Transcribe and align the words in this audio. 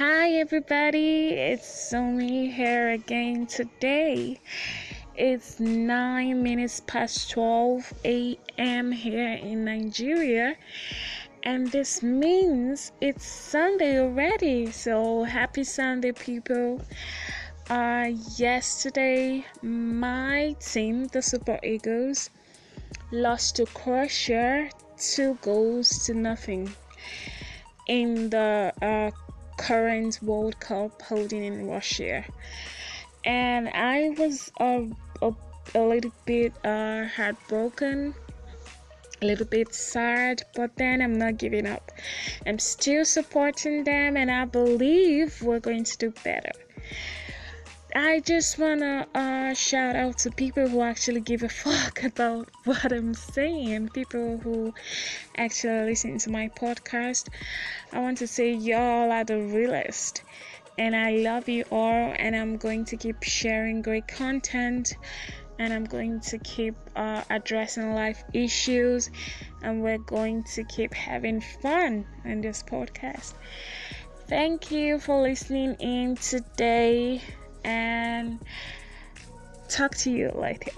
Hi, 0.00 0.30
everybody, 0.40 1.28
it's 1.28 1.92
Somi 1.92 2.50
here 2.50 2.88
again 2.88 3.46
today. 3.46 4.40
It's 5.14 5.60
9 5.60 6.42
minutes 6.42 6.80
past 6.86 7.28
12 7.32 7.92
a.m. 8.06 8.92
here 8.92 9.34
in 9.34 9.66
Nigeria, 9.66 10.56
and 11.42 11.70
this 11.70 12.02
means 12.02 12.92
it's 13.02 13.26
Sunday 13.26 14.00
already. 14.00 14.70
So, 14.70 15.24
happy 15.24 15.64
Sunday, 15.64 16.12
people! 16.12 16.80
Uh, 17.68 18.12
yesterday, 18.38 19.44
my 19.60 20.56
team, 20.60 21.08
the 21.08 21.20
Super 21.20 21.58
Eagles, 21.62 22.30
lost 23.12 23.56
to 23.56 23.66
Croatia 23.66 24.70
two 24.96 25.36
goals 25.42 26.06
to 26.06 26.14
nothing 26.14 26.72
in 27.86 28.30
the 28.30 28.72
uh, 28.80 29.10
current 29.60 30.18
World 30.22 30.58
Cup 30.58 31.02
holding 31.02 31.44
in 31.44 31.68
Russia. 31.68 32.24
And 33.24 33.68
I 33.68 34.10
was 34.16 34.50
uh, 34.58 34.84
a, 35.20 35.34
a 35.74 35.82
little 35.82 36.12
bit 36.24 36.52
uh, 36.64 37.04
heartbroken, 37.04 38.14
a 39.20 39.26
little 39.26 39.46
bit 39.46 39.74
sad, 39.74 40.42
but 40.54 40.74
then 40.76 41.02
I'm 41.02 41.18
not 41.18 41.36
giving 41.36 41.66
up. 41.66 41.92
I'm 42.46 42.58
still 42.58 43.04
supporting 43.04 43.84
them, 43.84 44.16
and 44.16 44.30
I 44.30 44.46
believe 44.46 45.42
we're 45.42 45.60
going 45.60 45.84
to 45.84 45.98
do 45.98 46.14
better. 46.24 46.52
I 47.94 48.20
just 48.20 48.56
wanna 48.56 49.08
uh, 49.16 49.52
shout 49.54 49.96
out 49.96 50.18
to 50.18 50.30
people 50.30 50.68
who 50.68 50.80
actually 50.80 51.22
give 51.22 51.42
a 51.42 51.48
fuck 51.48 52.04
about 52.04 52.48
what 52.64 52.92
I'm 52.92 53.14
saying, 53.14 53.88
people 53.88 54.38
who 54.38 54.72
actually 55.36 55.90
listen 55.90 56.18
to 56.18 56.30
my 56.30 56.48
podcast. 56.50 57.28
I 57.92 57.98
want 57.98 58.18
to 58.18 58.28
say 58.28 58.52
y'all 58.52 59.10
are 59.10 59.24
the 59.24 59.38
realest, 59.38 60.22
and 60.78 60.94
I 60.94 61.10
love 61.10 61.48
you 61.48 61.64
all, 61.72 62.14
and 62.16 62.36
I'm 62.36 62.58
going 62.58 62.84
to 62.86 62.96
keep 62.96 63.24
sharing 63.24 63.82
great 63.82 64.06
content, 64.06 64.94
and 65.58 65.72
I'm 65.72 65.84
going 65.84 66.20
to 66.20 66.38
keep 66.38 66.76
uh, 66.94 67.24
addressing 67.28 67.92
life 67.92 68.22
issues, 68.32 69.10
and 69.62 69.82
we're 69.82 69.98
going 69.98 70.44
to 70.54 70.62
keep 70.62 70.94
having 70.94 71.40
fun 71.40 72.06
in 72.24 72.40
this 72.40 72.62
podcast. 72.62 73.34
Thank 74.28 74.70
you 74.70 75.00
for 75.00 75.20
listening 75.22 75.74
in 75.80 76.14
today 76.14 77.20
and 77.64 78.38
talk 79.68 79.94
to 79.96 80.10
you 80.10 80.30
later. 80.34 80.72